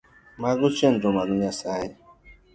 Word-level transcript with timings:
Mago 0.41 0.67
chenro 0.77 1.07
mag 1.17 1.29
Nyasaye 1.39 1.89